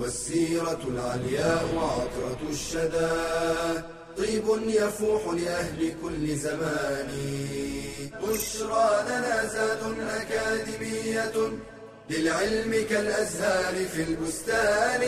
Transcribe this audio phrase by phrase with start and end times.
[0.00, 3.12] والسيرة العلياء عطرة الشدى.
[4.18, 7.08] طيب يفوح لأهل كل زمان.
[8.22, 11.36] بشرى لنا زاد أكاديمية
[12.10, 15.02] للعلم كالأزهار في البستان.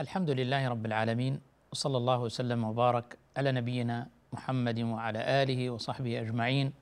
[0.00, 1.40] الحمد لله رب العالمين
[1.72, 6.72] وصلى الله وسلم وبارك على نبينا محمد وعلى آله وصحبه أجمعين.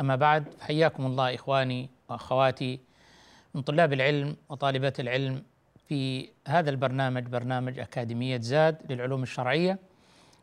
[0.00, 2.87] أما بعد حياكم الله إخواني وأخواتي.
[3.54, 5.42] من طلاب العلم وطالبات العلم
[5.88, 9.78] في هذا البرنامج برنامج أكاديمية زاد للعلوم الشرعية.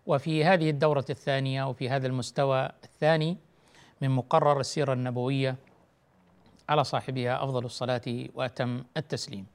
[0.05, 3.37] وفي هذه الدورة الثانية وفي هذا المستوى الثاني
[4.01, 5.55] من مقرر السيرة النبوية
[6.69, 8.01] على صاحبها أفضل الصلاة
[8.35, 9.45] وأتم التسليم.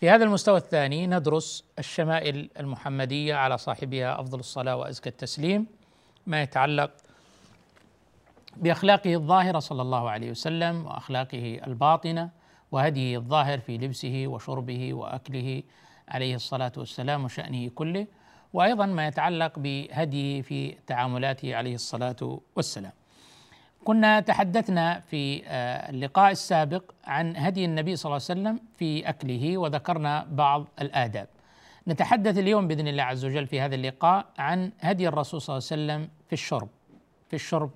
[0.00, 5.66] في هذا المستوى الثاني ندرس الشمائل المحمدية على صاحبها أفضل الصلاة وأزكى التسليم
[6.26, 6.90] ما يتعلق
[8.56, 12.39] بأخلاقه الظاهرة صلى الله عليه وسلم وأخلاقه الباطنة.
[12.72, 15.62] وهديه الظاهر في لبسه وشربه وأكله
[16.08, 18.06] عليه الصلاة والسلام وشأنه كله
[18.52, 22.92] وأيضا ما يتعلق بهديه في تعاملاته عليه الصلاة والسلام
[23.84, 29.58] كنا تحدثنا في آه، اللقاء السابق عن هدي النبي صلى الله عليه وسلم في أكله
[29.58, 31.28] وذكرنا بعض الآداب.
[31.88, 35.82] نتحدث اليوم بإذن الله عز وجل في هذا اللقاء عن هدي الرسول صلى الله عليه
[35.82, 36.68] وسلم في الشرب.
[37.28, 37.70] في الشرب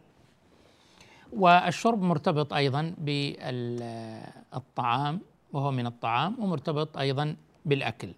[1.36, 2.94] والشرب مرتبط أيضا
[4.52, 5.20] بالطعام
[5.52, 8.14] وهو من الطعام ومرتبط أيضا بالأكل.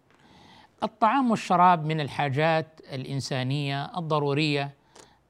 [0.83, 4.75] الطعام والشراب من الحاجات الإنسانية الضرورية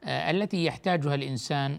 [0.05, 1.79] آه، التي يحتاجها الإنسان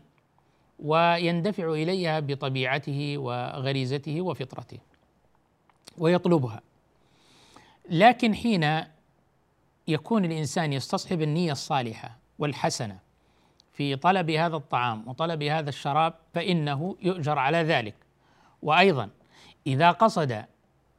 [0.80, 4.78] ويندفع إليها بطبيعته وغريزته وفطرته
[5.98, 6.62] ويطلبها
[7.90, 8.84] لكن حين
[9.88, 13.00] يكون الإنسان يستصحب النية الصالحة والحسنة
[13.78, 17.96] في طلب هذا الطعام وطلب هذا الشراب فإنه يؤجر على ذلك.
[18.62, 19.10] وأيضا
[19.68, 20.46] إذا قصد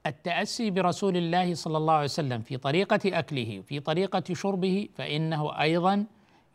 [0.06, 6.06] التأسي برسول الله صلى الله عليه وسلم في طريقة أكله في طريقة شربه فإنه أيضا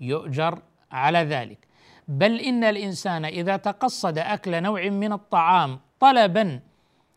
[0.02, 1.68] يؤجر على ذلك.
[2.08, 6.60] بل إن الإنسان إذا تقصد أكل نوع من الطعام طلبا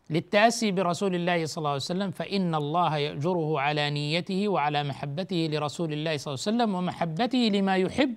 [0.09, 5.93] للتأسي برسول الله صلى الله عليه وسلم فإن الله يأجره على نيته وعلى محبته لرسول
[5.93, 8.13] الله صلى الله عليه وسلم ومحبته لما يحب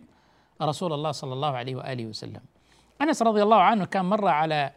[0.62, 2.40] رسول الله صلى الله عليه وآله وسلم.
[3.02, 4.72] أنس رضي الله عنه كان مر على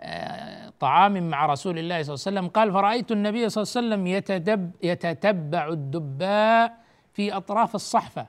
[0.00, 3.86] آه، طعام مع رسول الله صلى الله عليه وسلم قال فرأيت النبي صلى الله عليه
[3.86, 6.78] وسلم يتدب يتتبع الدباء
[7.12, 8.26] في أطراف الصحفة.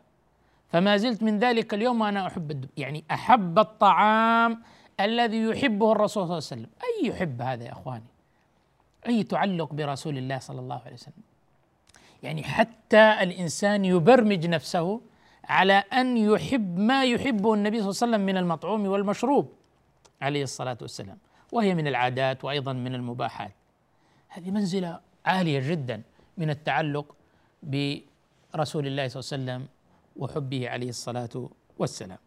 [0.70, 4.62] فما زلت من ذلك اليوم وأنا أحب الدب يعني أحب الطعام
[5.00, 6.70] الذي يحبه الرسول صلى الله عليه وسلم.
[6.84, 8.06] أي يحب هذا يا إخواني؟
[9.08, 11.24] أي تعلق برسول الله صلى الله عليه وسلم؟
[12.24, 15.02] يعني حتى الإنسان يبرمج نفسه
[15.50, 19.53] على أن يحب ما يحبه النبي صلى الله عليه وسلم من المطعوم والمشروب
[20.22, 21.17] عليه الصلاة والسلام.
[21.51, 23.51] وهي من العادات وأيضا من المباحات.
[24.28, 26.01] هذه منزلة عالية جدا
[26.38, 27.16] من التعلق
[27.63, 29.67] برسول الله صلى الله عليه وسلم
[30.16, 32.17] وحبه عليه الصلاة والسلام.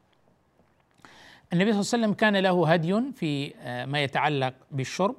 [1.52, 5.16] النبي صلى الله عليه وسلم كان له هدي في آه، ما يتعلق بالشرب.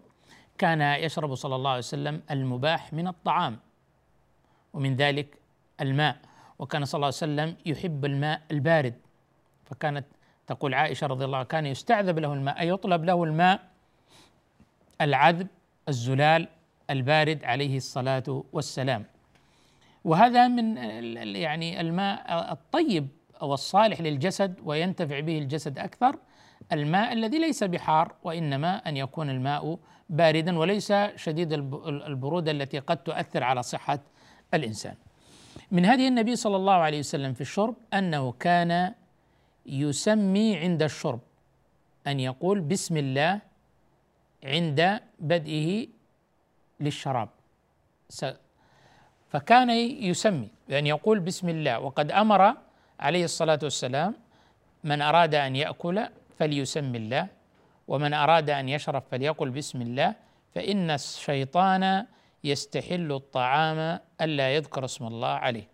[0.57, 3.57] كان يشرب صلى الله عليه وسلم المباح من الطعام
[4.73, 5.37] ومن ذلك
[5.81, 6.17] الماء.
[6.59, 8.93] وكان صلى الله عليه وسلم يحب الماء البارد
[9.65, 10.05] فكانت
[10.47, 13.59] تقول عائشة رضي الله عنها كان يستعذب له الماء أي يطلب له الماء
[15.01, 15.47] العذب
[15.89, 16.47] الزلال
[16.89, 19.05] البارد عليه الصلاة والسلام
[20.03, 20.77] وهذا من
[21.35, 23.07] يعني الماء الطيب
[23.41, 26.15] أو الصالح للجسد وينتفع به الجسد أكثر
[26.71, 31.53] الماء الذي ليس بحار وإنما أن يكون الماء باردا وليس شديد
[31.83, 33.99] البرودة التي قد تؤثر على صحة
[34.53, 34.95] الإنسان.
[35.71, 38.93] من هذه النبي صلى الله عليه وسلم في الشرب أنه كان
[39.65, 41.19] يسمي عند الشرب
[42.07, 43.39] أن يقول بسم الله
[44.43, 45.87] عند بدئه
[46.79, 47.29] للشراب.
[49.29, 49.69] فكان
[50.09, 51.79] يسمي يعني يقول بسم الله.
[51.79, 52.55] وقد أمر
[52.99, 54.15] عليه الصلاة والسلام
[54.83, 56.07] من أراد أن يأكل
[56.39, 57.27] فليسمي الله
[57.87, 60.15] ومن أراد أن يشرب فليقل بسم الله
[60.55, 62.05] فإن الشيطان
[62.43, 65.67] يستحل الطعام ألا يذكر اسم الله عليه.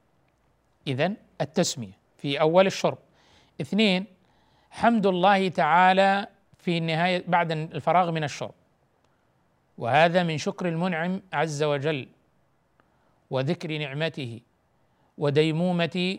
[0.88, 2.98] اذا التسمية في أول الشرب.
[3.62, 4.06] اثنين
[4.72, 6.28] حمد الله تعالى
[6.60, 8.54] في نهاية بعد الفراغ من الشرب.
[9.78, 12.08] وهذا من شكر المنعم عز وجل
[13.30, 14.40] وذكر نعمته
[15.18, 16.18] وديمومة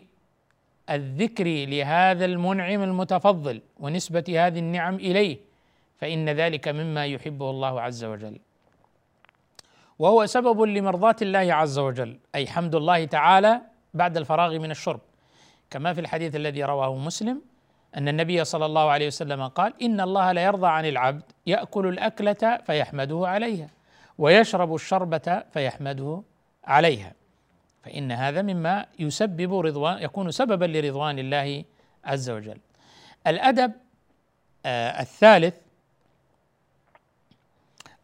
[0.89, 5.37] الذكر لهذا المنعم المتفضل ونسبة هذه النعم إليه
[5.97, 8.39] فإن ذلك مما يحبه الله عز وجل.
[9.99, 12.19] وهو سبب لمرضاة الله عز وجل.
[12.35, 13.61] أي حمد الله تعالى
[13.93, 14.99] بعد الفراغ من الشرب.
[15.69, 17.41] كما في الحديث الذي رواه مسلم
[17.97, 22.57] أن النبي صلى الله عليه وسلم قال إن الله لا يرضى عن العبد يأكل الأكلة
[22.65, 23.69] فيحمده عليها
[24.17, 26.21] ويشرب الشربة فيحمده
[26.63, 27.13] عليها.
[27.83, 31.63] فإن هذا مما يسبب رضوان يكون سببا لرضوان الله
[32.05, 32.57] عز وجل.
[33.27, 33.71] الأدب
[34.65, 35.55] آه الثالث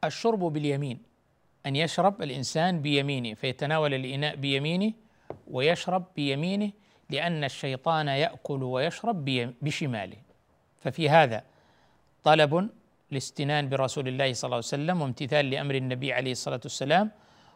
[0.03, 1.12] الشرب باليمين.
[1.65, 4.93] أن يشرب الإنسان بيمينه فيتناول الإناء بيمينه
[5.47, 6.71] ويشرب بيمينه
[7.09, 9.25] لأن الشيطان يأكل ويشرب
[9.61, 10.17] بشماله.
[10.81, 11.43] ففي هذا
[12.23, 12.69] طلب
[13.11, 17.11] الاستنان برسول الله صلى الله عليه وسلم وامتثال لأمر النبي عليه الصلاة والسلام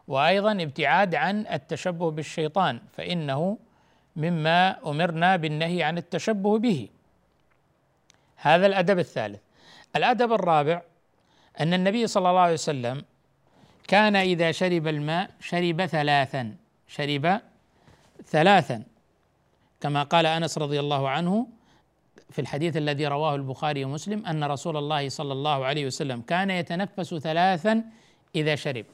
[0.08, 3.58] وأيضا ابتعاد عن التشبه بالشيطان فإنه
[4.16, 6.90] مما أمرنا بالنهي عن التشبه به.
[8.36, 9.40] هذا الأدب الثالث.
[9.96, 10.82] الأدب الرابع
[11.60, 13.04] أن النبي صلى الله عليه وسلم
[13.88, 16.56] كان إذا شرب الماء شرب ثلاثا
[16.88, 17.42] شرب
[18.26, 18.84] ثلاثا.
[19.82, 21.48] كما قال أنس رضي الله عنه
[22.30, 27.16] في الحديث الذي رواه البخاري ومسلم أن رسول الله صلى الله عليه وسلم كان يتنفس
[27.16, 27.84] ثلاثا
[28.36, 28.86] إذا شرب.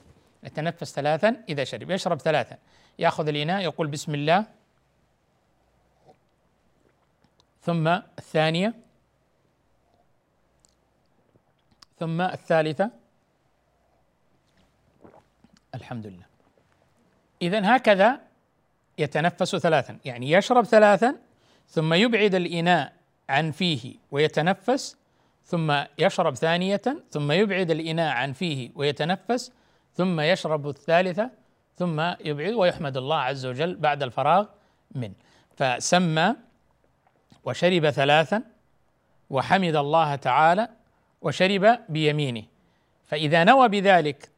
[0.43, 2.57] يتنفس ثلاثا إذا شرب يشرب ثلاثا.
[2.99, 4.45] يأخذ الإناء يقول بسم الله.
[7.61, 8.73] ثم الثانية.
[11.99, 13.02] ثم الثالثة.
[15.83, 16.25] الحمد لله.
[17.41, 18.19] اذا هكذا
[18.97, 21.15] يتنفس ثلاثا يعني يشرب ثلاثا
[21.67, 22.93] ثم يبعد الإناء
[23.29, 24.97] عن فيه ويتنفس
[25.45, 26.81] ثم يشرب ثانية
[27.11, 29.51] ثم يبعد الإناء عن فيه ويتنفس
[29.93, 31.31] ثم يشرب الثالثة
[31.75, 34.45] ثم يبعد ويحمد الله عز وجل بعد الفراغ
[34.91, 35.13] منه.
[35.57, 36.35] فسمى
[37.43, 38.43] وشرب ثلاثا
[39.29, 40.69] وحمد الله تعالى
[41.21, 42.43] وشرب بيمينه.
[43.05, 44.32] فإذا نوى بذلك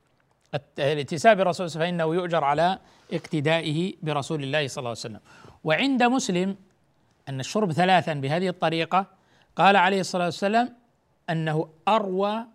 [0.80, 2.80] الاتساب بالرسول فإنه يؤجر على
[3.13, 5.19] اقتدائه برسول الله صلى الله عليه وسلم.
[5.63, 6.56] وعند مسلم
[7.30, 9.06] أن الشرب ثلاثا بهذه الطريقة
[9.56, 10.75] قال عليه الصلاة والسلام
[11.30, 12.46] أنه أروى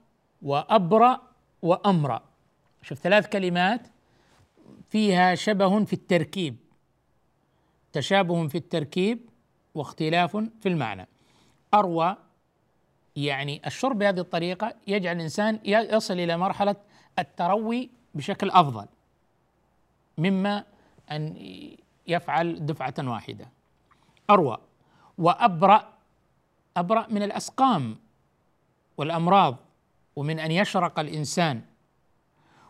[0.43, 1.21] وأبرأ
[1.63, 2.23] وأمرأ.
[2.83, 3.87] شوف ثلاث كلمات
[4.91, 6.57] فيها شبه في التركيب
[7.93, 9.19] تشابه في التركيب
[9.75, 11.09] واختلاف في المعنى.
[11.75, 12.17] أروى
[13.17, 16.77] يعني الشرب بهذه الطريقة يجعل الإنسان يصل إلى مرحلة
[17.19, 18.87] التروي بشكل أفضل
[20.19, 20.65] مما
[21.11, 21.37] أن
[22.07, 23.49] يفعل دفعة واحدة.
[24.31, 24.59] أروى
[25.19, 25.93] وأبرأ
[26.77, 27.97] أبرأ من الأسقام
[28.97, 29.57] والأمراض
[30.17, 31.63] ومن أن يشرق الإنسان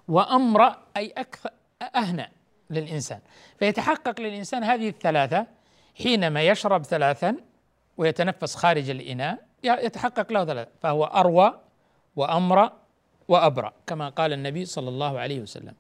[0.09, 1.51] وأمرأ أي أكثر
[1.95, 2.31] أهنأ
[2.71, 3.21] للإنسان.
[3.59, 5.47] فيتحقق للإنسان هذه الثلاثة
[6.03, 7.37] حينما يشرب ثلاثا
[7.97, 11.61] ويتنفس خارج الإناء يتحقق له ثلاثة فهو أروى
[12.17, 12.80] وأمرأ
[13.31, 15.75] وأبرأ كما قال النبي صلى الله عليه وسلم.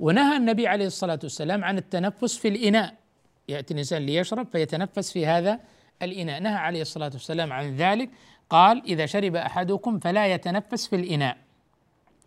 [0.00, 2.94] ونهى النبي عليه الصلاة والسلام عن التنفس في الإناء.
[3.48, 5.60] يأتي الإنسان ليشرب فيتنفس في هذا
[6.02, 6.40] الإناء.
[6.40, 8.10] نهى عليه الصلاة والسلام عن ذلك.
[8.50, 11.36] قال إذا شرب أحدكم فلا يتنفس في الإناء.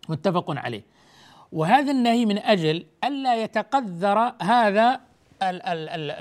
[0.08, 0.82] متفق عليه.
[1.52, 5.00] وهذا النهي من أجل ألا يتقذر هذا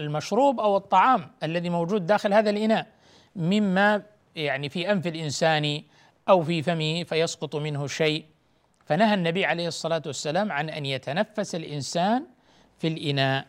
[0.01, 2.87] المشروب أو الطعام الذي موجود داخل هذا الإناء.
[3.35, 4.03] مما
[4.35, 5.81] يعني في أنف الإنسان
[6.29, 8.25] أو في فمه فيسقط منه شيء.
[8.85, 12.25] فنهى النبي عليه الصلاة والسلام عن أن يتنفس الإنسان
[12.79, 13.47] في الإناء.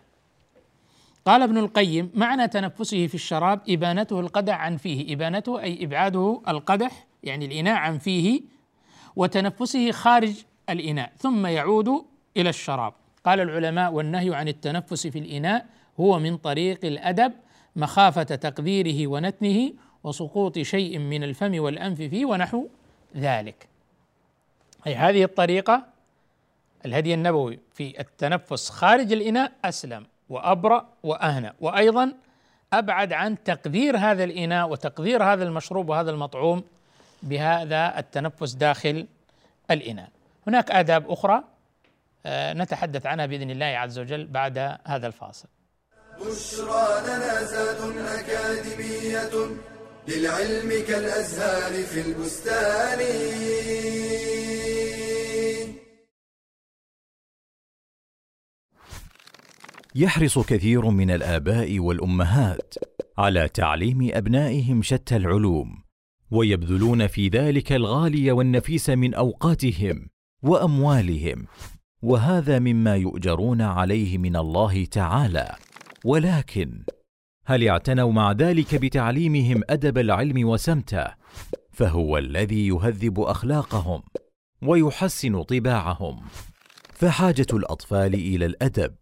[1.25, 5.15] قال ابن القيم معنى تنفسه في الشراب إبانته القدح عن فيه.
[5.15, 8.43] إبانته أي إبعاده القدح يعني الإناء عن فيه
[9.17, 10.35] وتنفسه خارج
[10.71, 11.89] الإناء ثم يعود
[12.37, 12.95] إلى الشراب.
[13.25, 15.67] قال العلماء والنهي عن التنفس في الإناء
[16.01, 17.33] هو من طريق الأدب
[17.77, 19.73] مخافة تقديره ونتنه
[20.05, 22.67] وسقوط شيء من الفم والأنف فيه ونحو
[23.17, 23.69] ذلك.
[24.87, 25.87] أي هذه الطريقة
[26.87, 32.13] الهدي النبوي في التنفس خارج الإناء أسلم وأبرأ وأهنى وأيضا
[32.73, 36.65] أبعد عن تقدير هذا الإناء وتقدير هذا المشروب وهذا المطعوم
[37.23, 39.07] بهذا التنفس داخل
[39.71, 40.09] الإناء.
[40.47, 41.45] هناك آداب أخرى
[42.27, 45.49] آه، نتحدث عنها بإذن الله عز وجل بعد هذا الفاصل.
[46.21, 49.31] بشرى لنا أكاديمية
[50.09, 52.99] للعلم كالأزهار في البستان.
[59.95, 62.75] يحرص كثير من الآباء والأمهات
[63.19, 65.83] على تعليم أبنائهم شتى العلوم
[66.31, 70.09] ويبذلون في ذلك الغالي والنفيس من أوقاتهم
[70.43, 71.47] وأموالهم
[72.03, 75.57] وهذا مما يؤجرون عليه من الله تعالى.
[76.05, 76.85] ولكن
[77.45, 81.07] هل اعتنوا مع ذلك بتعليمهم أدب العلم وسمته؟
[81.71, 84.03] فهو الذي يهذب أخلاقهم
[84.63, 86.21] ويحسن طباعهم.
[86.95, 88.95] فحاجة الأطفال إلى الأدب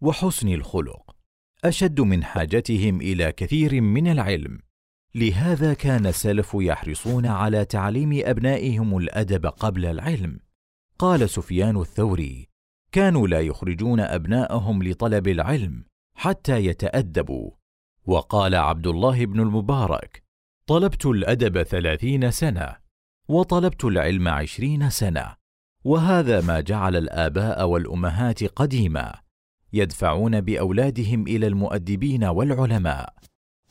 [0.00, 1.16] وحسن الخلق
[1.64, 4.58] أشد من حاجتهم إلى كثير من العلم.
[5.14, 10.40] لهذا كان السلف يحرصون على تعليم أبنائهم الأدب قبل العلم.
[10.98, 12.48] قال سفيان الثوري
[12.92, 15.84] كانوا لا يخرجون أبناءهم لطلب العلم
[16.14, 17.50] حتى يتأدبوا
[18.06, 20.22] وقال عبد الله بن المبارك
[20.66, 22.76] طلبت الأدب ثلاثين سنة
[23.28, 25.34] وطلبت العلم عشرين سنة
[25.84, 29.14] وهذا ما جعل الآباء والأمهات قديما
[29.72, 33.14] يدفعون بأولادهم إلى المؤدبين والعلماء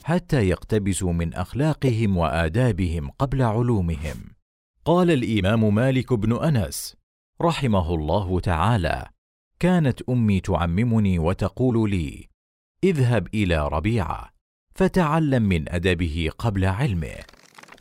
[0.04, 4.18] حتى يقتبسوا من أخلاقهم وآدابهم قبل علومهم.
[4.86, 6.96] قال الإمام مالك بن أنس
[7.42, 9.06] رحمه الله تعالى
[9.60, 12.35] كانت أمي تعممني وتقول لي
[12.84, 14.30] اذهب إلى ربيعة
[14.76, 17.16] فتعلم من أدبه قبل علمه.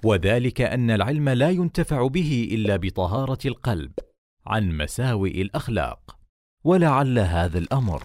[0.04, 3.92] وذلك أن العلم لا ينتفع به إلا بطهارة القلب
[4.46, 6.16] عن مساوئ الأخلاق.
[6.64, 8.02] ولعل هذا الأمر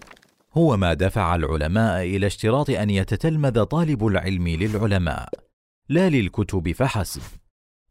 [0.54, 5.28] هو ما دفع العلماء إلى اشتراط أن يتتلمذ طالب العلم للعلماء
[5.88, 7.22] لا للكتب فحسب.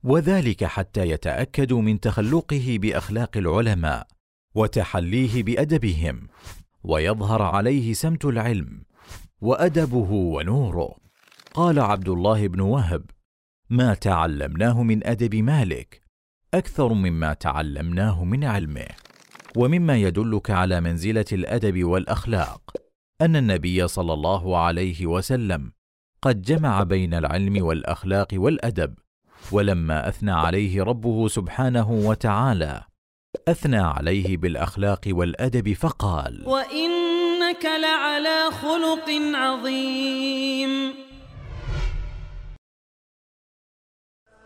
[0.04, 4.08] وذلك حتى يتاكدوا من تخلقه بأخلاق العلماء
[4.56, 6.28] وتحليه بأدبهم.
[6.84, 8.89] ويظهر عليه سمت العلم
[9.42, 10.96] وأدبه ونوره.
[11.54, 13.06] قال عبد الله بن وهب
[13.70, 16.02] ما تعلمناه من أدب مالك
[16.54, 18.88] أكثر مما تعلمناه من علمه
[19.58, 22.62] ومما يدلك على منزلة الأدب والأخلاق
[23.22, 25.72] أن النبي صلى الله عليه وسلم
[26.22, 28.94] قد جمع بين العلم والأخلاق والأدب
[29.52, 32.84] ولما أثنى عليه ربه سبحانه وتعالى
[33.48, 36.44] أثنى عليه بالأخلاق والأدب فقال
[37.50, 40.94] وانك لعلى خلق عظيم.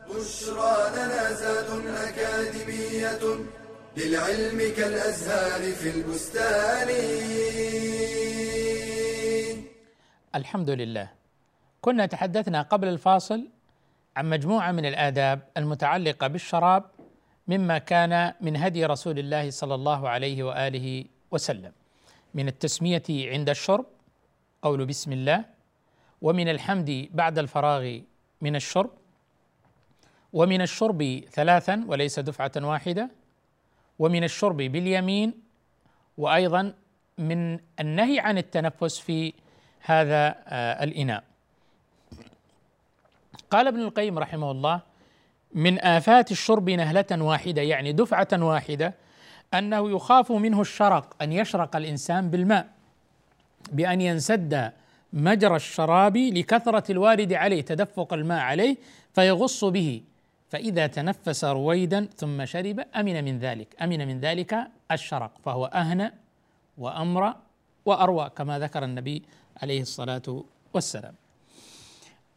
[0.08, 1.70] بشرى لنا زاد
[2.08, 3.24] أكاديمية
[3.98, 6.90] للعلم كالأزهار في البستان.
[10.36, 11.10] الحمد لله.
[11.82, 13.48] كنا تحدثنا قبل الفاصل
[14.16, 16.84] عن مجموعة من الآداب المتعلقة بالشراب
[17.48, 21.83] مما كان من هدي رسول الله صلى الله عليه وآله وسلم.
[22.34, 23.86] من التسمية عند الشرب
[24.62, 25.46] قول بسم الله
[26.22, 28.00] ومن الحمد بعد الفراغ
[28.42, 28.92] من الشرب
[30.34, 33.10] ومن الشرب ثلاثا وليس دفعة واحدة
[34.00, 35.34] ومن الشرب باليمين
[36.18, 36.74] وأيضا
[37.18, 39.34] من النهي عن التنفس في
[39.80, 41.24] هذا آه، الإناء.
[43.52, 44.82] قال ابن القيم رحمه الله
[45.54, 48.94] من آفات الشرب نهلة واحدة يعني دفعة واحدة
[49.54, 52.70] أنه يخاف منه الشرق أن يشرق الإنسان بالماء
[53.72, 54.72] بأن ينسد
[55.14, 58.78] مجرى الشراب لكثرة الوارد عليه تدفق الماء عليه
[59.14, 60.02] فيغص به.
[60.50, 66.12] فإذا تنفس رويدا ثم شرب أمن من ذلك أمن من ذلك الشرق فهو أهنى
[66.78, 67.36] وأمر
[67.86, 69.24] وأروى كما ذكر النبي
[69.62, 70.44] عليه الصلاة
[70.74, 71.14] والسلام.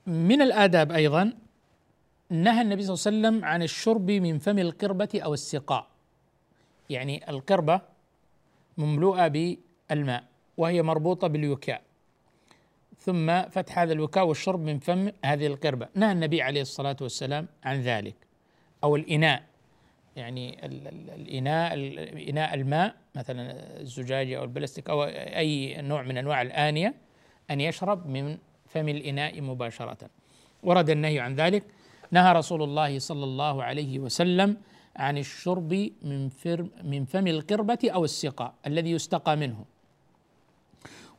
[0.07, 1.33] من الآداب أيضا
[2.31, 5.87] نهى النبي صلى الله عليه وسلم عن الشرب من فم القربة أو السقاء.
[6.91, 7.81] يعني القربة
[8.79, 10.25] مملوءة بالماء
[10.57, 11.83] وهي مربوطة بالوكاء
[12.99, 17.81] ثم فتح هذا الوكاء والشرب من فم هذه القربة نهى النبي عليه الصلاة والسلام عن
[17.81, 18.15] ذلك
[18.85, 19.43] أو الإناء.
[20.17, 20.67] يعني
[21.15, 21.75] الإناء
[22.31, 26.95] إناء الماء مثلا الزجاجة أو البلاستيك أو أي نوع من أنواع الآنية
[27.51, 30.11] أن يشرب من فم الإناء مباشرة.
[30.63, 31.65] ورد النهي عن ذلك.
[32.11, 34.57] نهى رسول الله صلى الله عليه وسلم
[34.97, 36.31] عن الشرب من
[36.85, 39.65] من فم القربة أو السقاء الذي يستقى منه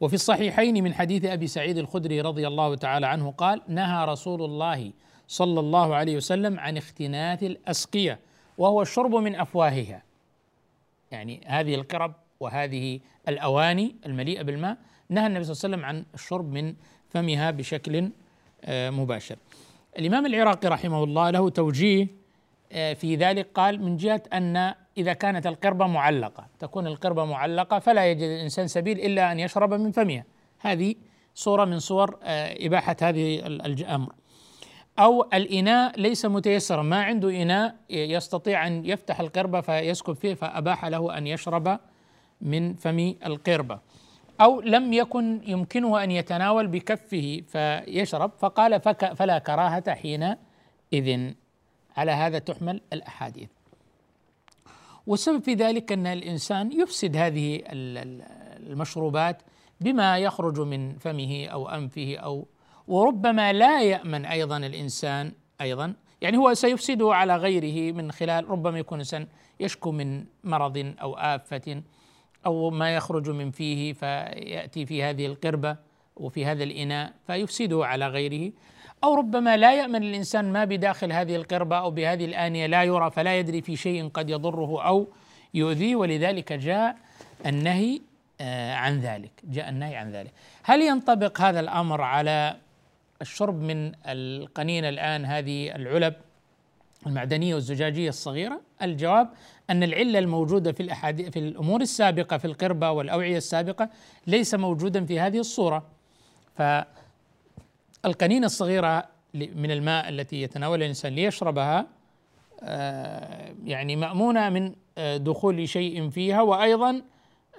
[0.02, 4.92] وفي الصحيحين من حديث أبي سعيد الخدري رضي الله تعالى عنه قال نهى رسول الله
[5.28, 8.20] صلى الله عليه وسلم عن اختناث الأسقية
[8.58, 10.04] وهو الشرب من أفواهها
[11.12, 14.78] يعني هذه القرب وهذه الأواني المليئة بالماء
[15.10, 16.76] نهى النبي صلى الله عليه وسلم عن الشرب من
[17.10, 18.10] فمها بشكل
[18.64, 19.36] آه، مباشر.
[20.00, 22.08] الإمام العراقي رحمه الله له توجيه
[22.72, 28.22] في ذلك قال من جهة أن إذا كانت القربة معلقة تكون القربة معلقة فلا يجد
[28.22, 30.24] الإنسان سبيل إلا أن يشرب من فمها.
[30.60, 30.96] هذه
[31.36, 34.14] صورة من صور آه، إباحة هذه الأمر
[35.00, 41.18] أو الإناء ليس متيسرا ما عنده إناء يستطيع أن يفتح القربة فيسكب فيه فأباح له
[41.18, 41.80] أن يشرب
[42.42, 43.80] من فم القربة.
[44.42, 48.82] أو لم يكن يمكنه أن يتناول بكفه فيشرب فقال
[49.16, 51.34] فلا كراهة حينئذ.
[51.98, 53.50] على هذا تحمل الأحاديث.
[55.08, 59.42] والسبب في ذلك أن الإنسان يفسد هذه المشروبات
[59.82, 62.48] بما يخرج من فمه أو أنفه أو
[62.88, 69.00] وربما لا يأمن أيضا الإنسان أيضا يعني هو سيفسده على غيره من خلال ربما يكون
[69.00, 69.28] إنسان
[69.60, 71.84] يشكو من مرض أو آفة
[72.46, 75.78] أو ما يخرج من فيه فيأتي في هذه القربة
[76.16, 78.52] وفي هذا الإناء فيفسده على غيره.
[79.04, 83.40] أو ربما لا يأمن الإنسان ما بداخل هذه القربة أو بهذه الآنية لا يرى فلا
[83.40, 85.08] يدري في شيء قد يضره أو
[85.54, 86.96] يؤذيه ولذلك جاء
[87.46, 88.02] النهي
[88.42, 89.32] آه، عن ذلك.
[89.44, 90.32] جاء النهي عن ذلك.
[90.64, 92.58] هل ينطبق هذا الأمر على
[93.22, 96.14] الشرب من القنينه الآن هذه العلب
[97.08, 99.30] المعدنية والزجاجية الصغيرة؟ الجواب
[99.70, 103.90] أن العلة الموجودة في الاحاديث في الأمور السابقة في القربة والأوعية السابقة
[104.28, 105.86] ليس موجودا في هذه الصورة.
[108.08, 111.88] فالقنينه الصغيرة من الماء التي يتناولها الإنسان ليشربها
[112.64, 117.02] آه، يعني مأمونة من آه، دخول شيء فيها وأيضا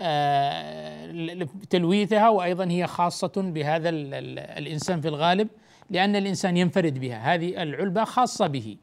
[0.00, 5.48] آه، تلويثها وأيضا هي خاصة بهذا الإنسان في الغالب
[5.90, 7.34] لأن الإنسان ينفرد بها.
[7.34, 8.76] هذه العلبة خاصة به.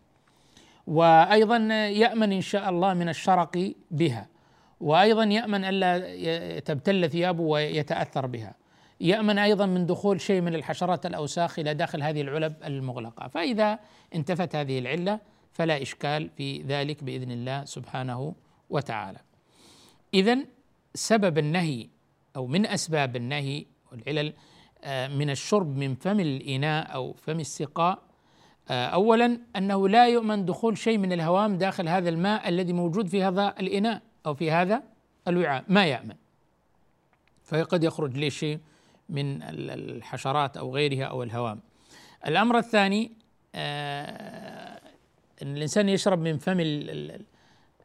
[0.88, 1.58] وأيضا
[1.88, 4.28] يأمن إن شاء الله من الشرق بها.
[4.82, 8.65] وأيضا يأمن الا تبتل ثيابه ويتأثر بها.
[9.02, 13.28] يأمن أيضا من دخول شيء من الحشرات الأوساخ إلى داخل هذه العلب المغلقة.
[13.28, 13.80] فإذا
[14.16, 15.20] انتفت هذه العلة
[15.52, 18.36] فلا إشكال في ذلك بإذن الله سبحانه
[18.70, 19.20] وتعالى.
[20.14, 20.38] اذا
[20.94, 21.88] سبب النهي
[22.36, 24.34] أو من أسباب النهي والعلل
[24.84, 28.00] آه، من الشرب من فم الإناء أو فم السقاء
[28.70, 33.24] آه، اولا أنه لا يؤمن دخول شيء من الهوام داخل هذا الماء الذي موجود في
[33.24, 34.84] هذا الإناء أو في هذا
[35.28, 35.64] الوعاء.
[35.68, 36.16] ما يأمن.
[37.44, 38.60] فقد يخرج لي شيء؟
[39.10, 41.60] من الحشرات أو غيرها أو الهوام.
[42.28, 43.12] الأمر الثاني
[43.56, 44.80] آه،
[45.42, 46.60] إن الإنسان يشرب من فم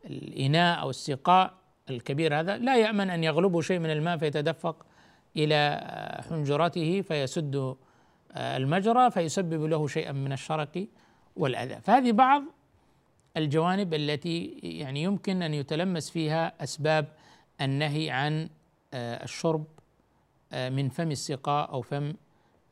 [0.04, 1.54] الإناء أو السقاء
[1.90, 4.86] الكبير هذا لا يأمن أن يغلبه شيء من الماء فيتدفق
[5.36, 5.80] إلى
[6.28, 7.76] حنجرته فيسد
[8.36, 10.86] المجرى فيسبب له شيئا من الشرق
[11.36, 11.80] والأذى.
[11.80, 12.42] فهذه بعض
[13.36, 17.08] الجوانب التي يعني يمكن أن يتلمس فيها أسباب
[17.60, 18.48] النهي عن
[18.94, 19.79] آه، الشرب آه،
[20.52, 22.14] من فم السقاء أو فم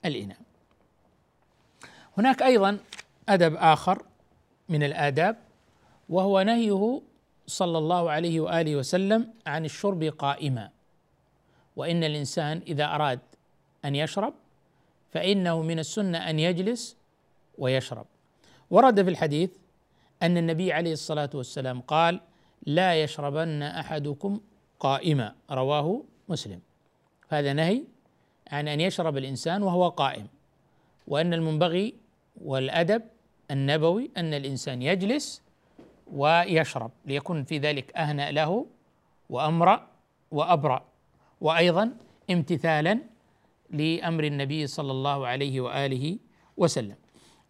[0.05, 0.39] الإناء.
[2.19, 2.79] هناك أيضا
[3.29, 4.03] أدب آخر
[4.69, 5.37] من الآداب
[6.09, 7.03] وهو نهيه
[7.47, 10.71] صلى الله عليه وآله وسلم عن الشرب قائما.
[11.77, 13.21] وإن الإنسان إذا أراد
[13.85, 14.35] أن يشرب
[15.11, 16.97] فإنه من السنة أن يجلس
[17.59, 18.07] ويشرب.
[18.71, 19.51] ورد في الحديث
[20.23, 22.21] أن النبي عليه الصلاة والسلام قال
[22.67, 24.41] لا يشربن أحدكم
[24.81, 25.35] قائما.
[25.51, 26.61] رواه مسلم.
[27.29, 27.85] هذا نهي
[28.51, 30.27] عن أن يشرب الإنسان وهو قائم
[31.07, 31.95] وأن المنبغي
[32.45, 33.03] والأدب
[33.51, 35.43] النبوي أن الإنسان يجلس
[36.13, 38.67] ويشرب ليكون في ذلك أهنأ له
[39.31, 39.87] وأمرأ
[40.31, 40.85] وأبرأ
[41.41, 41.97] وأيضا
[42.31, 42.99] امتثالا
[43.71, 46.19] لأمر النبي صلى الله عليه وآله
[46.57, 46.97] وسلم.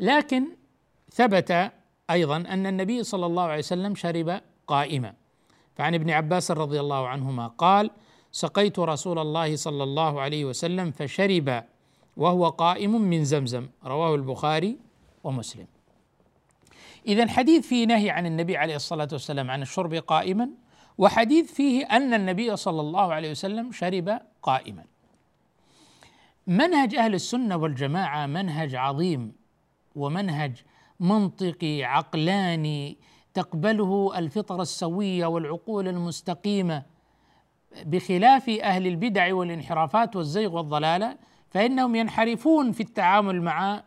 [0.00, 0.46] لكن
[1.12, 1.72] ثبت
[2.10, 5.14] أيضا أن النبي صلى الله عليه وسلم شرب قائما.
[5.76, 7.90] فعن ابن عباس رضي الله عنهما قال
[8.38, 11.64] سقيت رسول الله صلى الله عليه وسلم فشرب
[12.16, 13.66] وهو قائم من زمزم.
[13.84, 14.78] رواه البخاري
[15.24, 15.66] ومسلم.
[17.06, 20.50] اذا حديث فيه نهي عن النبي عليه الصلاة والسلام عن الشرب قائما
[20.98, 24.84] وحديث فيه أن النبي صلى الله عليه وسلم شرب قائما.
[26.46, 29.32] منهج أهل السنة والجماعة منهج عظيم
[29.94, 30.62] ومنهج
[31.00, 32.98] منطقي عقلاني
[33.34, 36.97] تقبله الفطره السوية والعقول المستقيمة.
[37.86, 41.16] بخلاف أهل البدع والانحرافات والزيغ والضلالة
[41.50, 43.82] فإنهم ينحرفون في التعامل مع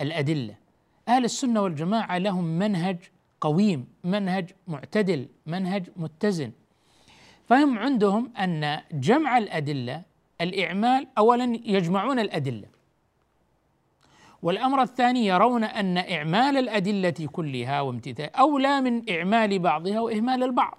[0.00, 0.54] الأدلة.
[1.08, 2.96] أهل السنة والجماعة لهم منهج
[3.40, 6.52] قويم منهج معتدل منهج متزن.
[7.48, 10.02] فهم عندهم أن جمع الأدلة
[10.40, 12.66] الإعمال اولا يجمعون الأدلة.
[14.42, 20.78] والأمر الثاني يرون أن إعمال الأدلة كلها وامتثال أولى من إعمال بعضها وإهمال البعض.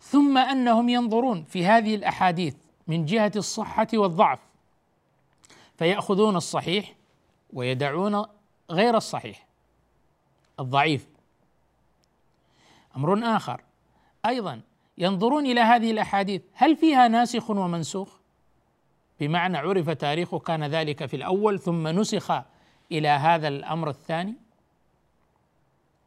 [0.00, 2.54] ثم أنهم ينظرون في هذه الأحاديث
[2.86, 4.38] من جهة الصحة والضعف
[5.76, 6.94] فيأخذون الصحيح
[7.52, 8.24] ويدعون
[8.70, 9.46] غير الصحيح
[10.60, 11.06] الضعيف.
[12.96, 13.60] أمر آخر
[14.26, 14.60] أيضا
[14.98, 18.18] ينظرون إلى هذه الأحاديث هل فيها ناسخ ومنسوخ؟
[19.20, 22.42] بمعنى عرف تاريخه كان ذلك في الأول ثم نسخ
[22.92, 24.34] إلى هذا الأمر الثاني؟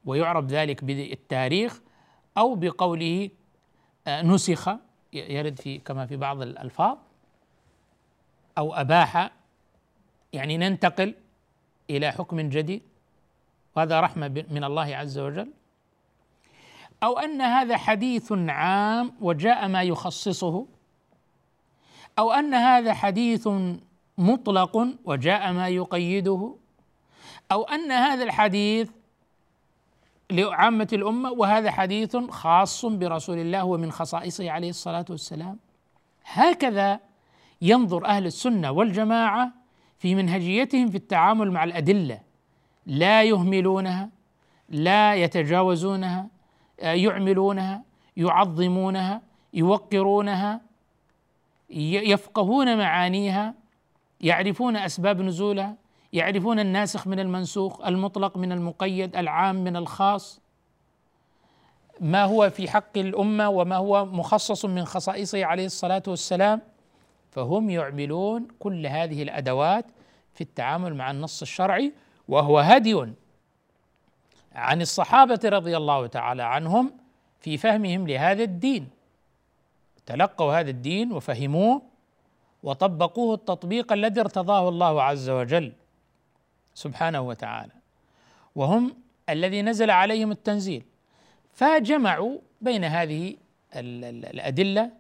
[0.06, 1.82] ويعرف ذلك بالتاريخ
[2.38, 3.30] أو بقوله
[4.08, 4.70] نسخ
[5.14, 6.98] يرد في كما في بعض الألفاظ
[8.58, 9.32] أو أباح
[10.34, 11.16] يعني ننتقل
[11.90, 12.82] إلى حكم جديد
[13.76, 15.52] وهذا رحمة من الله عز وجل.
[17.04, 20.66] أو أن هذا حديث عام وجاء ما يخصصه
[22.20, 23.48] أو أن هذا حديث
[24.18, 26.56] مطلق وجاء ما يقيده
[27.52, 28.90] أو أن هذا الحديث
[30.32, 35.60] لعامة الأمة وهذا حديث خاص برسول الله ومن خصائصه عليه الصلاة والسلام.
[36.26, 37.00] هكذا
[37.62, 39.52] ينظر أهل السنة والجماعة
[39.98, 42.22] في منهجيتهم في التعامل مع الأدلة.
[42.86, 44.10] لا يهملونها
[44.70, 46.28] لا يتجاوزونها
[46.80, 47.84] يعملونها
[48.18, 49.22] يعظمونها
[49.54, 50.62] يوقرونها
[51.70, 53.54] يفقهون معانيها
[54.22, 55.81] يعرفون أسباب نزولها.
[56.14, 60.42] يعرفون الناسخ من المنسوخ المطلق من المقيد العام من الخاص.
[62.00, 66.62] ما هو في حق الأمة وما هو مخصص من خصائصه عليه الصلاة والسلام؟
[67.32, 69.86] فهم يعملون كل هذه الأدوات
[70.34, 71.94] في التعامل مع النص الشرعي
[72.28, 73.14] وهو هدي
[74.56, 76.92] عن الصحابة رضي الله تعالى عنهم
[77.40, 78.90] في فهمهم لهذا الدين.
[80.06, 81.82] تلقوا هذا الدين وفهموه
[82.64, 85.74] وطبقوه التطبيق الذي ارتضاه الله عز وجل.
[86.74, 87.72] سبحانه وتعالى.
[88.56, 88.96] وهم
[89.30, 90.84] الذي نزل عليهم التنزيل.
[91.54, 93.36] فجمعوا بين هذه
[93.76, 94.92] الأدلة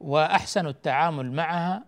[0.00, 1.84] وأحسنوا التعامل معها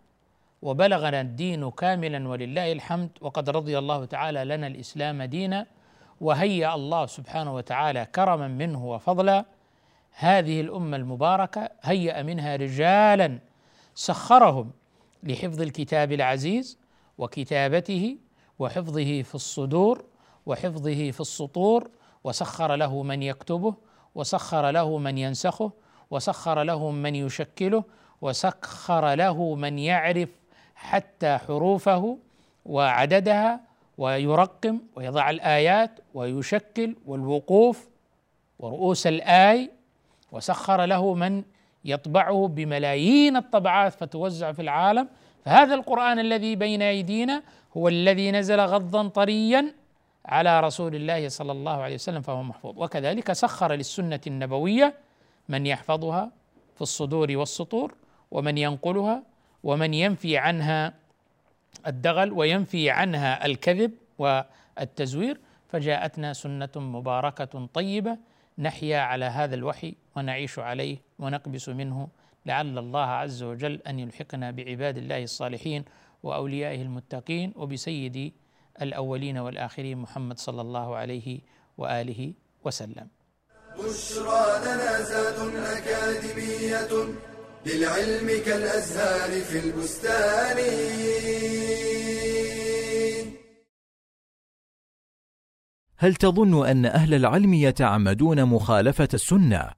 [0.62, 5.66] وبلغنا الدين كاملا ولله الحمد وقد رضي الله تعالى لنا الإسلام دينا
[6.20, 9.44] وهيأ الله سبحانه وتعالى كرما منه وفضلا.
[10.16, 13.38] هذه الأمة المباركة هيأ منها رجالا
[13.94, 14.70] سخرهم
[15.22, 16.78] لحفظ الكتاب العزيز
[17.18, 18.16] وكتابته
[18.58, 20.04] وحفظه في الصدور
[20.46, 21.90] وحفظه في السطور
[22.24, 23.74] وسخر له من يكتبه
[24.14, 25.72] وسخر له من ينسخه
[26.10, 27.84] وسخر له من يشكله
[28.20, 30.28] وسخر له من يعرف
[30.74, 32.18] حتى حروفه
[32.64, 33.60] وعددها
[33.98, 37.88] ويرقم ويضع الآيات ويشكل والوقوف
[38.58, 39.70] ورؤوس الآي
[40.32, 41.42] وسخر له من
[41.84, 45.08] يطبعه بملايين الطبعات فتوزع في العالم.
[45.44, 47.42] فهذا القرآن الذي بين أيدينا
[47.76, 49.74] هو الذي نزل غضا طريا
[50.26, 52.74] على رسول الله صلى الله عليه وسلم فهو محفوظ.
[52.76, 54.94] وكذلك سخر للسنة النبوية
[55.48, 56.30] من يحفظها
[56.74, 57.94] في الصدور والسطور
[58.30, 59.22] ومن ينقلها
[59.64, 60.94] ومن ينفي عنها
[61.86, 65.40] الدغل وينفي عنها الكذب والتزوير.
[65.68, 68.18] فجاءتنا سنة مباركة طيبة
[68.58, 72.08] نحيا على هذا الوحي ونعيش عليه ونقبس منه
[72.46, 75.84] لعل الله عز وجل أن يلحقنا بعباد الله الصالحين
[76.24, 78.32] وأوليائه المتقين وبسيد
[78.82, 81.40] الأولين والآخرين محمد صلى الله عليه
[81.78, 82.34] وآله
[82.64, 83.08] وسلم.
[83.78, 85.38] بشرى لنا زاد
[85.76, 86.92] أكاديمية
[87.66, 90.58] للعلم كالأزهار في البستان.
[95.96, 99.70] هل تظن أن أهل العلم يتعمدون مخالفة السنة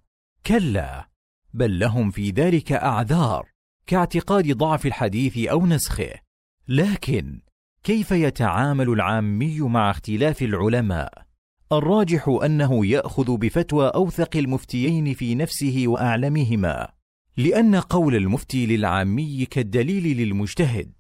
[0.47, 1.09] كلا
[1.55, 3.49] بل لهم في ذلك أعذار
[3.87, 6.26] كاعتقاد ضعف الحديث أو نسخه
[6.69, 7.41] لكن
[7.85, 11.27] كيف يتعامل العامي مع اختلاف العلماء؟
[11.73, 16.89] الراجح أنه يأخذ بفتوى أوثق المفتيين في نفسه وأعلمهما
[17.37, 20.93] لأن قول المفتي للعامي كالدليل للمجتهد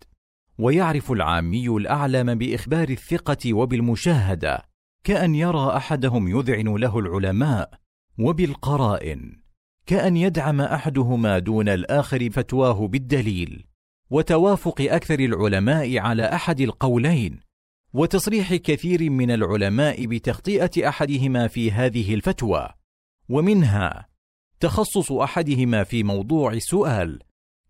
[0.58, 4.62] ويعرف العامي الأعلم بإخبار الثقة وبالمشاهدة
[5.04, 7.70] كأن يرى أحدهم يذعن له العلماء
[8.18, 9.40] وبالقرائن
[9.86, 13.75] كأن يدعم أحدهما دون الآخر فتواه بالدليل.
[14.10, 17.40] وتوافق أكثر العلماء على أحد القولين
[17.92, 22.68] وتصريح كثير من العلماء بتخطئه أحدهما في هذه الفتوى
[23.28, 24.08] ومنها
[24.60, 27.18] تخصص أحدهما في موضوع السؤال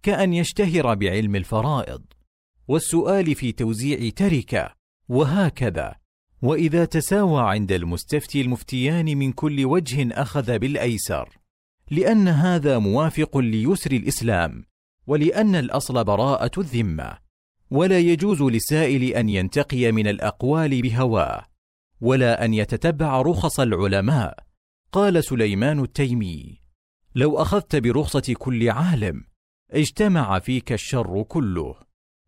[0.03, 2.03] كأن يشتهر بعلم الفرائض
[2.69, 4.75] والسؤال في توزيع تركة
[5.09, 5.95] وهكذا.
[6.43, 11.39] وإذا تساوى عند المستفتي المفتيان من كل وجه أخذ بالأيسر
[11.91, 14.65] لأن هذا موافق ليسر الإسلام.
[15.07, 17.19] ولأن الأصل براءة الذمة
[17.71, 21.47] ولا يجوز للسائل أن ينتقي من الأقوال بهواه
[22.01, 24.39] ولا أن يتتبع رخص العلماء
[24.93, 26.61] قال سليمان التيمي.
[27.15, 29.25] لو أخذت برخصة كل عالم
[29.71, 31.75] اجتمع فيك الشر كله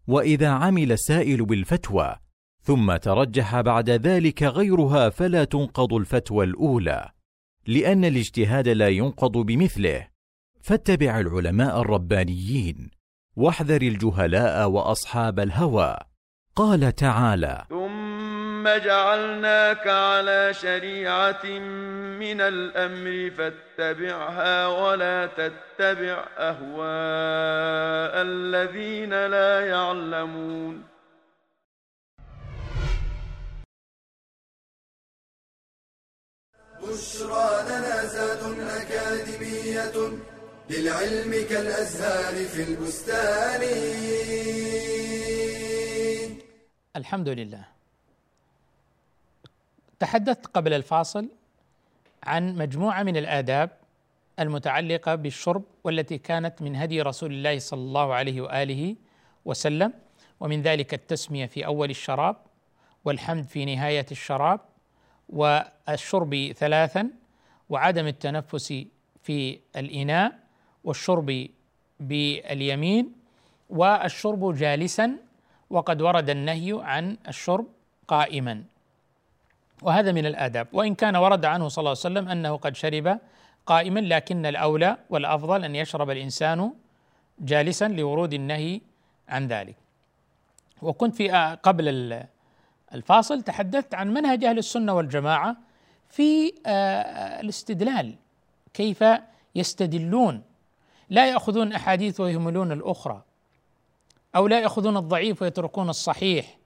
[0.07, 2.17] وإذا عمل السائل بالفتوى
[2.62, 7.11] ثم ترجح بعد ذلك غيرها فلا تنقض الفتوى الأولى
[7.67, 10.09] لأن الاجتهاد لا ينقض بمثله.
[10.62, 12.90] فاتبع العلماء الربانيين
[13.37, 15.97] واحذر الجهلاء وأصحاب الهوى.
[16.57, 21.44] قال تعالى ثم جعلناك على شريعة
[22.18, 30.85] من الأمر فاتبعها ولا تتبع أهواء الذين لا يعلمون.
[36.83, 38.42] بشرى لنا زاد
[40.70, 43.62] للعلم كالأزهار في البستان.
[46.96, 47.64] الحمد لله.
[49.98, 51.28] تحدثت قبل الفاصل
[52.22, 53.70] عن مجموعة من الآداب
[54.40, 58.96] المتعلقة بالشرب والتي كانت من هدي رسول الله صلى الله عليه وآله
[59.44, 59.92] وسلم
[60.40, 62.37] ومن ذلك التسمية في أول الشراب
[63.04, 64.61] والحمد في نهاية الشراب
[65.28, 67.11] والشرب ثلاثا
[67.68, 68.85] وعدم التنفس
[69.22, 70.47] في الإناء
[70.88, 71.29] والشرب
[72.01, 73.05] باليمين
[73.79, 75.07] والشرب جالسا
[75.70, 77.66] وقد ورد النهي عن الشرب
[78.09, 78.64] قائما.
[79.83, 80.66] وهذا من الآداب.
[80.72, 83.07] وإن كان ورد عنه صلى الله عليه وسلم أنه قد شرب
[83.66, 86.72] قائما لكن الأولى والأفضل أن يشرب الإنسان
[87.40, 88.81] جالسا لورود النهي
[89.29, 89.77] عن ذلك.
[90.83, 91.85] وكنت في قبل
[92.94, 95.57] الفاصل تحدثت عن منهج أهل السنة والجماعة
[96.09, 96.53] في
[97.44, 98.14] الاستدلال
[98.74, 99.05] كيف
[99.55, 100.42] يستدلون
[101.11, 103.23] لا يأخذون أحاديث ويهملون الأخرى
[104.37, 106.59] أو لا يأخذون الضعيف ويتركون الصحيح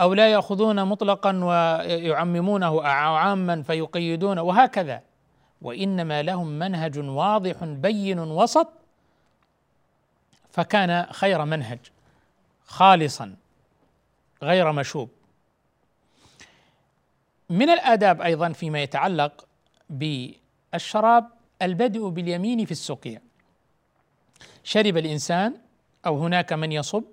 [0.00, 5.02] أو لا يأخذون مطلقا ويعممونه عاما فيقيدون وهكذا.
[5.62, 8.68] وإنما لهم منهج واضح بين وسط
[10.50, 11.78] فكان خير منهج
[12.66, 13.36] خالصا
[14.42, 15.08] غير مشوب.
[17.50, 19.46] من الآداب أيضا فيما يتعلق
[19.90, 21.28] بالشراب
[21.62, 23.22] البدء باليمين في السقيا
[24.64, 25.54] شرب الإنسان
[26.06, 27.04] أو هناك من يصب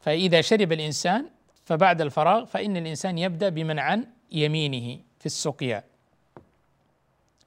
[0.00, 1.26] فإذا شرب الإنسان
[1.64, 5.84] فبعد الفراغ فإن الإنسان يبدأ بمن عن يمينه في السقيا.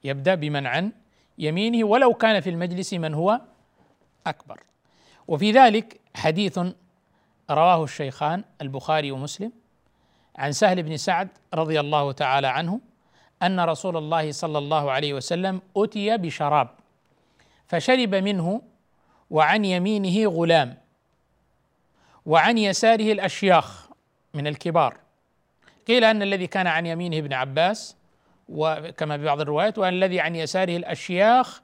[0.04, 0.92] يبدأ بمن عن
[1.38, 3.40] يمينه ولو كان في المجلس من هو
[4.26, 4.60] أكبر.
[5.28, 6.58] وفي ذلك حديث
[7.50, 9.52] رواه الشيخان البخاري ومسلم
[10.36, 12.80] عن سهل بن سعد رضي الله تعالى عنه
[13.42, 16.79] أن رسول الله صلى الله عليه وسلم أتي بشراب.
[17.70, 18.62] فشرب منه
[19.30, 20.76] وعن يمينه غلام
[22.26, 23.88] وعن يساره الأشياخ
[24.34, 24.96] من الكبار.
[25.88, 27.96] قيل أن الذي كان عن يمينه ابن عباس
[28.48, 31.62] وكما في بعض الروايات وأن الذي عن يساره الأشياخ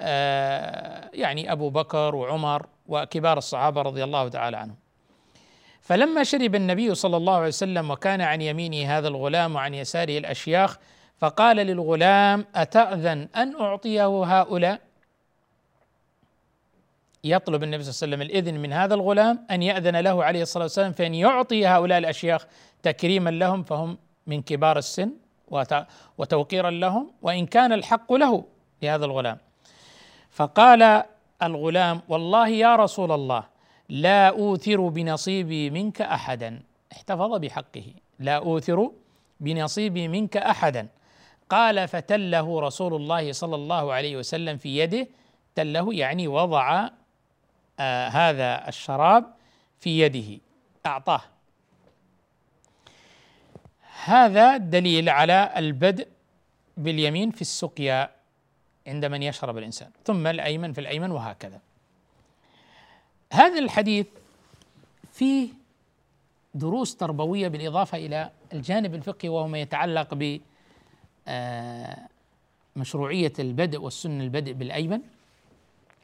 [0.00, 4.76] آه، يعني أبو بكر وعمر وكبار الصحابة رضي الله تعالى عنهم.
[5.80, 10.78] فلما شرب النبي صلى الله عليه وسلم وكان عن يمينه هذا الغلام وعن يساره الأشياخ
[11.18, 14.89] فقال للغلام أتأذن أن أعطيه هؤلاء؟
[17.24, 20.64] يطلب النبي صلى الله عليه وسلم الإذن من هذا الغلام أن يأذن له عليه الصلاة
[20.64, 22.46] والسلام فإن يعطي هؤلاء الأشياخ
[22.82, 25.10] تكريما لهم فهم من كبار السن
[26.18, 28.44] وتوقيرا لهم وإن كان الحق له
[28.82, 29.38] لهذا الغلام.
[30.30, 31.02] فقال
[31.42, 33.44] الغلام والله يا رسول الله
[33.88, 36.62] لا أوثر بنصيبي منك أحدا.
[36.92, 37.84] احتفظ بحقه.
[38.18, 38.90] لا أوثر
[39.40, 40.88] بنصيبي منك أحدا.
[41.50, 45.08] قال فتله رسول الله صلى الله عليه وسلم في يده.
[45.54, 46.88] تله يعني وضع
[47.80, 49.24] آه هذا الشراب
[49.80, 50.40] في يده.
[50.86, 51.22] أعطاه.
[54.04, 56.08] هذا دليل على البدء
[56.76, 58.10] باليمين في السقيا
[58.86, 61.60] عند من يشرب الإنسان ثم الأيمن في الأيمن وهكذا.
[63.32, 64.06] هذا الحديث
[65.12, 65.48] فيه
[66.54, 70.40] دروس تربوية بالإضافة إلى الجانب الفقهي وهو ما يتعلق ب
[71.28, 72.08] آه،
[72.76, 75.00] مشروعية البدء والسنة البدء بالأيمن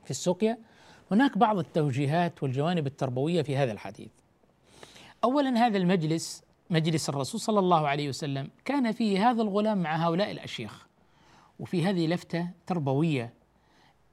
[0.05, 0.59] في السقيا.
[1.11, 4.11] هناك بعض التوجيهات والجوانب التربوية في هذا الحديث.
[5.25, 10.31] اولا هذا المجلس مجلس الرسول صلى الله عليه وسلم كان فيه هذا الغلام مع هؤلاء
[10.31, 10.87] الاشياخ.
[11.59, 13.33] وفي هذه لفتة تربوية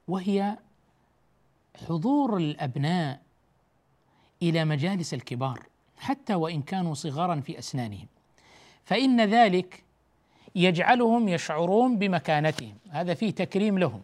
[0.08, 0.58] وهي
[1.88, 3.20] حضور الأبناء
[4.42, 8.06] إلى مجالس الكبار حتى وإن كانوا صغارا في أسنانهم
[8.84, 9.84] فإن ذلك
[10.54, 14.02] يجعلهم يشعرون بمكانتهم هذا فيه تكريم لهم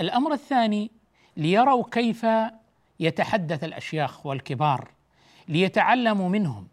[0.00, 0.90] الأمر الثاني
[1.36, 2.26] ليروا كيف
[3.00, 4.90] يتحدث الأشياخ والكبار
[5.48, 6.68] ليتعلموا منهم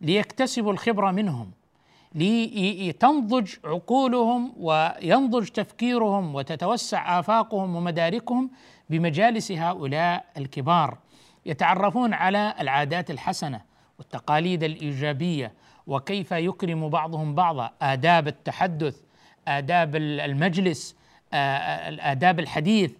[0.00, 1.50] ليكتسبوا الخبرة منهم
[2.14, 8.50] لتنضج عقولهم وينضج تفكيرهم وتتوسع آفاقهم ومداركهم
[8.90, 10.98] بمجالس هؤلاء الكبار.
[11.46, 13.60] يتعرفون على العادات الحسنة
[13.98, 15.52] والتقاليد الإيجابية
[15.86, 17.70] وكيف يكرم بعضهم بعضا.
[17.82, 18.96] آداب التحدث
[19.48, 20.96] آداب المجلس
[21.32, 22.92] آداب الحديث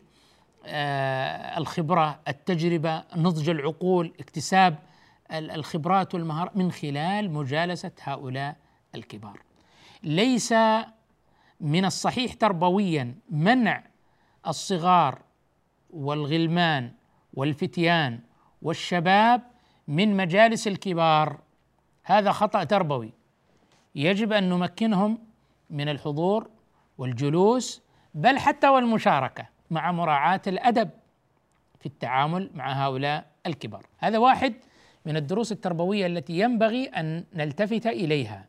[0.66, 4.78] الخبرة التجربة نضج العقول اكتساب
[5.32, 8.56] الخبرات والمهارات من خلال مجالسة هؤلاء
[8.94, 9.40] الكبار.
[10.02, 10.54] ليس
[11.60, 13.84] من الصحيح تربويا منع
[14.46, 15.22] الصغار
[15.90, 16.92] والغلمان
[17.34, 18.20] والفتيان
[18.62, 19.42] والشباب
[19.88, 21.40] من مجالس الكبار.
[22.04, 23.12] هذا خطأ تربوي.
[23.94, 25.18] يجب أن نمكنهم
[25.70, 26.50] من الحضور
[26.98, 27.82] والجلوس
[28.14, 29.59] بل حتى والمشاركة.
[29.70, 30.90] مع مراعاة الأدب
[31.80, 33.86] في التعامل مع هؤلاء الكبار.
[33.98, 34.54] هذا واحد
[35.06, 38.46] من الدروس التربوية التي ينبغي أن نلتفت إليها.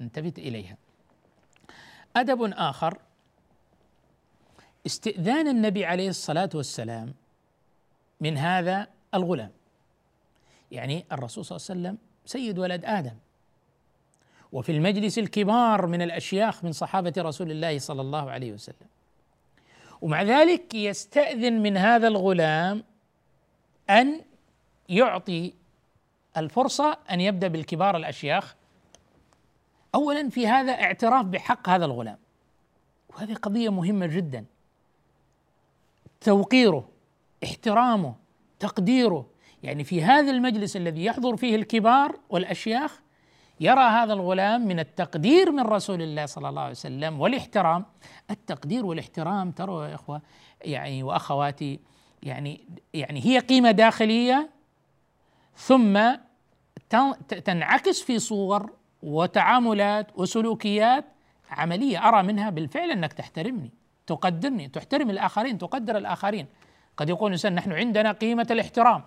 [0.00, 0.76] نلتفت إليها.
[2.16, 2.98] أدب آخر
[4.86, 7.14] استئذان النبي عليه الصلاة والسلام
[8.20, 9.50] من هذا الغلام.
[10.70, 13.16] يعني الرسول صلى الله عليه وسلم سيد ولد آدم.
[14.52, 18.88] وفي المجلس الكبار من الأشياخ من صحابة رسول الله صلى الله عليه وسلم.
[20.04, 22.84] ومع ذلك يستأذن من هذا الغلام
[23.90, 24.20] أن
[24.88, 25.54] يعطي
[26.36, 28.56] الفرصة أن يبدأ بالكبار الأشياخ.
[29.94, 32.18] اولا في هذا اعتراف بحق هذا الغلام.
[33.08, 34.44] وهذه قضية مهمة جدا.
[36.20, 36.88] توقيره
[37.44, 38.14] احترامه
[38.58, 39.26] تقديره
[39.62, 43.00] يعني في هذا المجلس الذي يحضر فيه الكبار والأشياخ
[43.60, 47.84] يرى هذا الغلام من التقدير من رسول الله صلى الله عليه وسلم والاحترام.
[48.30, 50.22] التقدير والاحترام ترى يا إخوة
[50.62, 51.80] يعني وأخواتي
[52.22, 52.60] يعني
[52.94, 54.50] يعني هي قيمة داخلية
[55.56, 56.00] ثم
[57.44, 58.70] تنعكس في صور
[59.02, 61.04] وتعاملات وسلوكيات
[61.50, 62.08] عملية.
[62.08, 63.70] أرى منها بالفعل أنك تحترمني
[64.06, 66.46] تقدرني تحترم الآخرين تقدر الآخرين.
[66.96, 69.04] قد يقول الإنسان نحن عندنا قيمة الاحترام.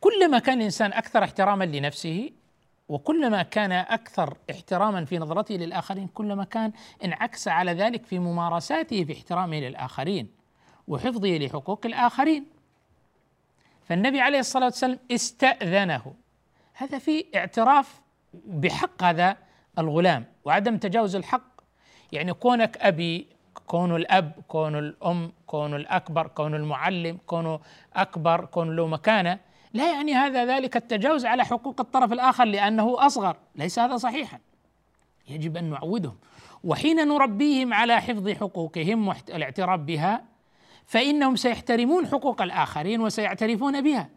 [0.00, 2.30] كلما كان الإنسان أكثر احتراما لنفسه
[2.88, 6.72] وكلما كان أكثر احتراما في نظرته للآخرين كلما كان
[7.04, 10.28] انعكس على ذلك في ممارساته في احترامه للآخرين
[10.88, 12.46] وحفظه لحقوق الآخرين.
[13.88, 16.14] فالنبي عليه الصلاة والسلام استأذنه.
[16.74, 18.00] هذا في اعتراف
[18.34, 19.36] بحق هذا
[19.78, 21.60] الغلام وعدم تجاوز الحق.
[22.12, 23.26] يعني كونك أبي
[23.66, 27.60] كون الأب كون الأم كون الأكبر كون المعلم كونه
[27.96, 29.38] أكبر كون له مكانة.
[29.72, 34.38] لا يعني هذا ذلك التجاوز على حقوق الطرف الآخر لأنه أصغر ليس هذا صحيحا.
[35.28, 36.16] يجب أن نعودهم.
[36.64, 40.24] وحين نربيهم على حفظ حقوقهم والاعتراف بها
[40.86, 44.08] فإنهم سيحترمون حقوق الآخرين وسيعترفون بها.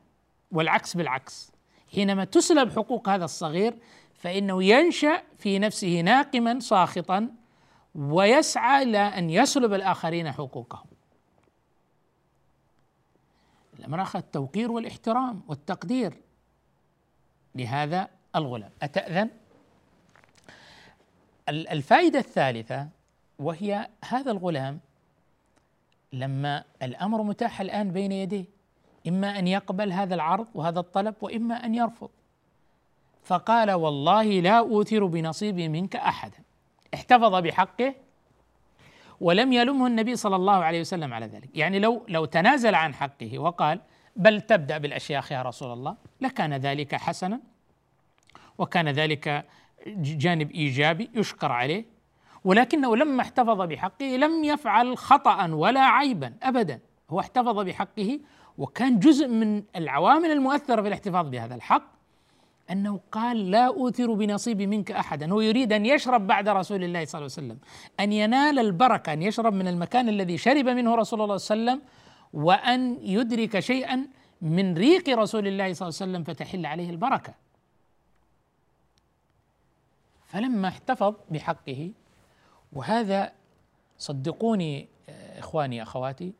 [0.51, 1.51] والعكس بالعكس.
[1.95, 3.73] حينما تسلب حقوق هذا الصغير
[4.13, 7.29] فإنه ينشأ في نفسه ناقما ساخطا
[7.95, 10.90] ويسعى إلى أن يسلب الآخرين حقوقهم.
[13.81, 16.13] الامر اخذ التوقير والاحترام والتقدير
[17.55, 18.69] لهذا الغلام.
[18.81, 19.29] أتأذن؟
[21.49, 22.87] الفائدة الثالثة
[23.39, 24.79] وهي هذا الغلام
[26.13, 28.45] لما الأمر متاح الآن بين يديه
[29.07, 32.09] إما أن يقبل هذا العرض وهذا الطلب وإما أن يرفض.
[33.23, 36.37] فقال والله لا اوثر بنصيبي منك أحدا.
[36.93, 37.95] احتفظ بحقه
[39.21, 41.49] ولم يلمه النبي صلى الله عليه وسلم على ذلك.
[41.57, 43.81] يعني لو لو تنازل عن حقه وقال
[44.15, 47.39] بل تبدأ بالأشياخ يا رسول الله لكان ذلك حسنا
[48.57, 49.45] وكان ذلك
[49.97, 51.85] جانب إيجابي يشكر عليه.
[52.43, 56.79] ولكنه لما احتفظ بحقه لم يفعل خطأ ولا عيبا أبدا.
[57.09, 58.19] هو احتفظ بحقه
[58.57, 62.00] وكان جزء من العوامل المؤثرة في الاحتفاظ بهذا الحق.
[62.71, 65.31] أنه قال لا أوثر بنصيبي منك أحدا.
[65.31, 67.59] هو يريد أن يشرب بعد رسول الله صلى الله عليه وسلم
[67.99, 71.81] أن ينال البركة أن يشرب من المكان الذي شرب منه رسول الله صلى الله عليه
[71.81, 71.87] وسلم
[72.33, 74.07] وأن يدرك شيئا
[74.41, 77.33] من ريق رسول الله صلى الله عليه وسلم فتحل عليه البركة.
[80.25, 81.91] فلما احتفظ بحقه
[82.73, 83.31] وهذا
[83.97, 84.87] صدقوني
[85.37, 86.33] إخواني أخواتي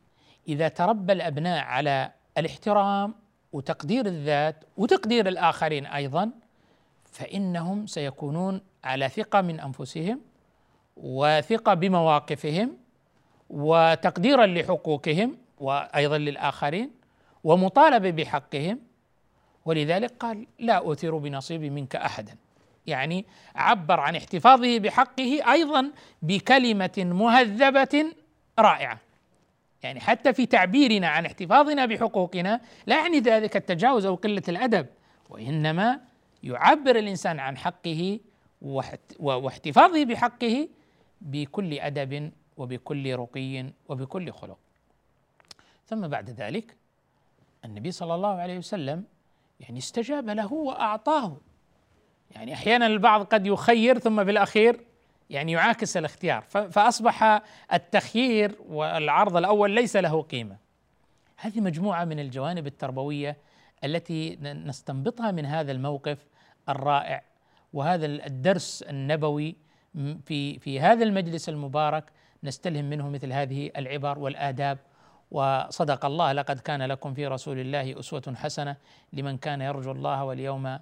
[0.48, 3.14] إذا تربى الأبناء على الاحترام
[3.52, 6.30] وتقدير الذات وتقدير الآخرين أيضا
[7.04, 10.20] فإنهم سيكونون على ثقة من أنفسهم
[10.96, 12.76] وثقة بمواقفهم
[13.50, 16.90] وتقديرا لحقوقهم وأيضا للآخرين
[17.44, 18.78] ومطالبة بحقهم.
[19.64, 22.36] ولذلك قال لا اثر بنصيبي منك احدا.
[22.86, 25.90] يعني عبر عن احتفاظه بحقه أيضا
[26.22, 28.04] بكلمة مهذبة
[28.58, 28.98] رائعة.
[29.82, 34.86] يعني حتى في تعبيرنا عن احتفاظنا بحقوقنا لا يعني ذلك التجاوز أو قلة الأدب
[35.30, 36.00] وإنما
[36.42, 38.20] يعبر الإنسان عن حقه
[39.20, 40.68] واحتفاظه بحقه
[41.20, 44.58] بكل أدب وبكل رقي وبكل خلق.
[45.86, 46.76] ثم بعد ذلك
[47.64, 49.04] النبي صلى الله عليه وسلم
[49.60, 51.36] يعني استجاب له وأعطاه.
[52.30, 54.80] يعني أحيانا البعض قد يخير ثم بالاخير
[55.32, 56.42] يعني يعاكس الاختيار.
[56.42, 60.56] فأصبح التخيير والعرض الأول ليس له قيمة.
[61.36, 63.36] هذه مجموعة من الجوانب التربوية
[63.84, 66.26] التي نستنبطها من هذا الموقف
[66.68, 67.22] الرائع
[67.72, 69.56] وهذا الدرس النبوي.
[70.24, 72.04] في في هذا المجلس المبارك
[72.44, 74.78] نستلهم منه مثل هذه العبر والآداب.
[75.30, 78.76] وصدق الله لقد كان لكم في رسول الله أسوة حسنة
[79.12, 80.78] لمن كان يرجو الله واليوم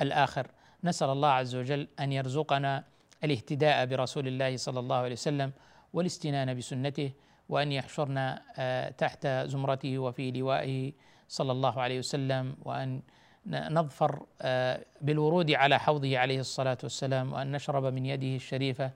[0.00, 0.46] الآخر.
[0.84, 2.84] نسأل الله عز وجل أن يرزقنا
[3.24, 5.52] الاهتداء برسول الله صلى الله عليه وسلم
[5.92, 7.12] والاستنان بسنته
[7.48, 10.92] وأن يحشرنا آه، تحت زمرته وفي لوائه
[11.28, 13.02] صلى الله عليه وسلم وأن
[13.46, 18.90] نظفر آه، بالورود على حوضه عليه الصلاة والسلام وأن نشرب من يده الشريفة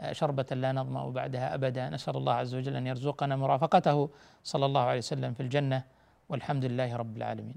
[0.00, 1.90] آه، شربة لا نظمأ بعدها أبدا.
[1.90, 4.10] نسأل الله عز وجل أن يرزقنا مرافقته
[4.44, 5.84] صلى الله عليه وسلم في الجنة
[6.28, 7.56] والحمد لله رب العالمين.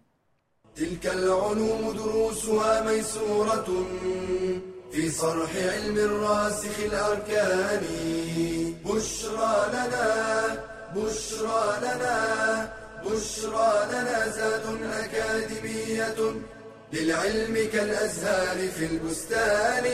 [0.76, 3.68] تلك العلوم دروسها ميسورة.
[4.92, 7.84] في صرح علم الراسخ الأركان.
[8.86, 10.08] بشرى لنا
[10.96, 12.70] بشرى لنا
[13.06, 14.66] بشرى لنا زاد
[15.00, 16.20] أكاديمية
[16.94, 19.86] للعلم كالأزهار في البستان.